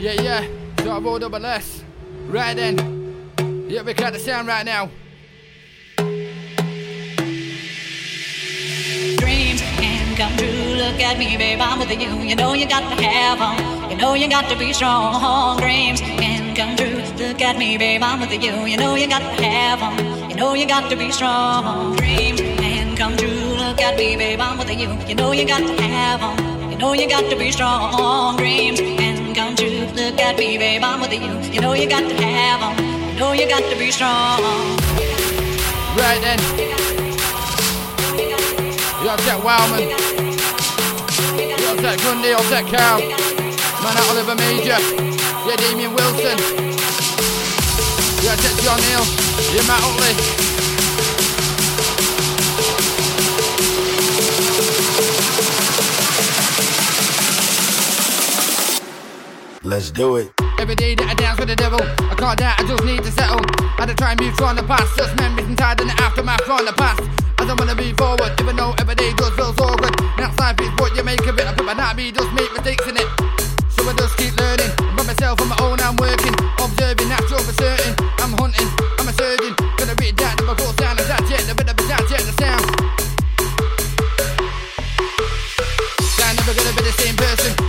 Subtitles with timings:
[0.00, 0.90] Yeah, yeah.
[0.90, 1.84] All double S.
[2.28, 3.68] Right then.
[3.68, 4.88] Yeah, we got the sound right now.
[9.18, 10.48] Dreams can come true.
[10.80, 11.60] Look at me, babe.
[11.60, 12.16] I'm with you.
[12.22, 13.90] You know you got to have them.
[13.90, 15.60] You know you got to be strong.
[15.60, 17.02] Dreams can come true.
[17.18, 18.02] Look at me, babe.
[18.02, 18.54] I'm with you.
[18.64, 20.30] You know you got to have them.
[20.30, 21.96] You know you got to be strong.
[21.96, 23.28] Dreams can come true.
[23.28, 24.40] Look at me, babe.
[24.40, 24.96] I'm with you.
[25.06, 26.70] You know you got to have them.
[26.72, 28.38] You know you got to be strong.
[28.38, 28.80] Dreams
[29.34, 29.86] come true.
[29.94, 30.82] Look at me, babe.
[30.82, 31.20] I'm with you.
[31.52, 32.74] You know you got to have them.
[33.14, 34.40] You know you got to be strong.
[35.96, 36.38] Right then.
[39.00, 39.90] You got that Wildman.
[39.90, 43.00] You got that Grundy, you got that Carl.
[43.80, 44.78] Man, that Oliver Major.
[45.48, 46.36] Yeah, Damien Wilson.
[48.20, 49.04] You got that John Hill.
[49.56, 50.12] Yeah, Matt Utley.
[59.62, 60.32] Let's do it.
[60.56, 63.12] Every day that I dance with the devil, I can't doubt, I just need to
[63.12, 63.44] settle.
[63.76, 65.96] I had to try and move from the past, just memories and tied in the
[66.00, 67.04] aftermath from the past.
[67.36, 69.92] I don't wanna move forward, even though every day does feel so good.
[70.16, 72.48] Now life is what you make of it, I put my not be just make
[72.56, 73.08] mistakes in it.
[73.76, 77.52] So I just keep learning, by myself on my own, I'm working, observing, natural for
[77.52, 77.92] certain.
[78.24, 81.52] I'm hunting, I'm a surgeon, gonna read that, never go down, and that's it, the
[81.52, 82.64] of a that's it, the sound.
[86.24, 87.59] I'm never gonna be the same person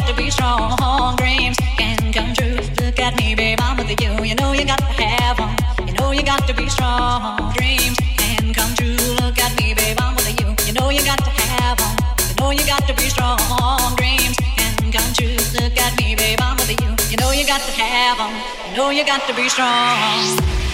[0.00, 1.16] got to be strong.
[1.16, 2.56] Dreams can come true.
[2.84, 4.12] Look at me, babe, I'm with you.
[4.24, 5.54] You know you got to have them.
[5.86, 7.52] You know you got to be strong.
[7.54, 8.96] Dreams can come true.
[9.20, 10.54] Look at me, babe, I'm with you.
[10.66, 11.96] You know you got to have them.
[12.28, 13.38] You know you got to be strong.
[13.96, 15.36] Dreams can come true.
[15.60, 16.90] Look at me, babe, I'm with you.
[17.10, 18.32] You know you got to have them.
[18.70, 19.68] You know you got to be strong.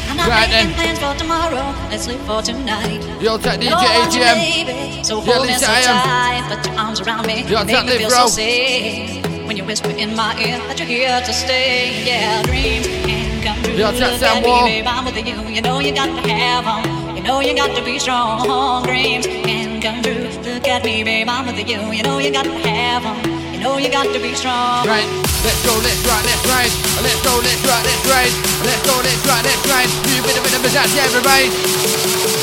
[0.09, 0.73] I'm not Right then.
[0.75, 1.75] plans for tomorrow.
[1.91, 3.03] Let's live for tonight.
[3.21, 4.86] Yo, tech DJ AGM.
[5.07, 6.03] So Yeah, hold me so I am.
[6.03, 8.27] tight, put your arms around me, Yo, make me feel bro.
[8.27, 9.23] so safe.
[9.47, 13.55] When you whisper in my ear that you're here to stay, yeah, dreams can come
[13.63, 13.79] true.
[13.79, 15.39] Yo, tech Look at me, babe, I'm with you.
[15.47, 17.15] You know you got to have 'em.
[17.15, 18.83] You know you got to be strong.
[18.83, 20.27] Dreams can come true.
[20.43, 21.79] Look at me, babe, I'm with you.
[21.95, 23.17] You know you got to have 'em.
[23.55, 24.91] You know you got to be strong.
[24.91, 25.07] Right,
[25.47, 26.73] let's go, let's ride, let's ride.
[27.07, 28.35] Let's go, let's ride, let's ride.
[28.67, 29.91] Let's go, let's ride, let's ride.
[30.11, 31.47] You bit of bit of a everybody.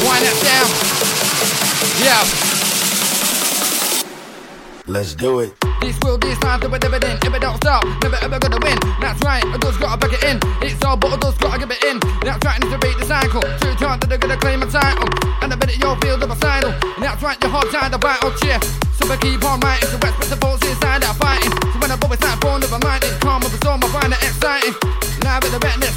[0.07, 1.03] Wind that down.
[2.01, 2.52] Yeah,
[4.85, 5.55] Let's do it.
[5.79, 8.75] this will, this time, do it, ever If it don't stop, never ever gonna win.
[8.99, 10.43] That's right, I just gotta back it in.
[10.59, 12.03] It's all, but I just gotta give it in.
[12.19, 13.39] That's right, I need to beat the cycle.
[13.63, 15.07] Two times that they're gonna claim a title.
[15.39, 16.75] And I bet it your field of a sidle.
[16.99, 18.59] That's right, you're hard time to battle, cheer.
[18.99, 21.55] So I keep on writing, so respect the force inside out fighting.
[21.71, 24.11] So when I always time for never mind, it's calm, but it's all my find
[24.11, 24.75] it exciting.
[25.23, 25.95] Now with the wetness,